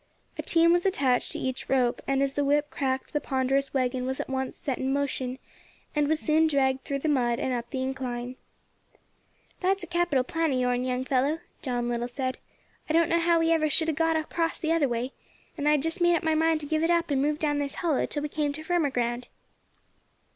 A 0.35 0.41
team 0.41 0.71
was 0.71 0.83
attached 0.83 1.31
to 1.31 1.37
each 1.37 1.69
rope, 1.69 2.01
and 2.07 2.23
as 2.23 2.33
the 2.33 2.43
whip 2.43 2.71
cracked 2.71 3.13
the 3.13 3.21
ponderous 3.21 3.71
waggon 3.71 4.07
was 4.07 4.19
at 4.19 4.31
once 4.31 4.57
set 4.57 4.79
in 4.79 4.91
motion, 4.91 5.37
and 5.95 6.07
was 6.07 6.19
soon 6.19 6.47
dragged 6.47 6.83
through 6.83 6.97
the 6.97 7.07
mud 7.07 7.39
and 7.39 7.53
up 7.53 7.69
the 7.69 7.83
incline. 7.83 8.35
"That's 9.59 9.83
a 9.83 9.85
capital 9.85 10.23
plan 10.23 10.53
of 10.53 10.59
yourn, 10.59 10.83
young 10.83 11.05
fellow," 11.05 11.37
John 11.61 11.87
Little 11.87 12.07
said. 12.07 12.39
"I 12.89 12.93
don't 12.93 13.09
know 13.09 13.19
how 13.19 13.37
we 13.37 13.51
ever 13.51 13.69
should 13.69 13.89
have 13.89 13.97
got 13.97 14.15
across 14.15 14.57
the 14.57 14.71
other 14.71 14.89
way, 14.89 15.13
and 15.55 15.67
I 15.67 15.73
had 15.73 15.83
just 15.83 16.01
made 16.01 16.15
up 16.15 16.23
my 16.23 16.33
mind 16.33 16.61
to 16.61 16.65
give 16.65 16.83
it 16.83 16.89
up 16.89 17.11
and 17.11 17.21
move 17.21 17.37
down 17.37 17.59
this 17.59 17.75
hollow 17.75 18.07
till 18.07 18.23
we 18.23 18.29
came 18.29 18.53
to 18.53 18.63
firmer 18.63 18.89
ground." 18.89 19.27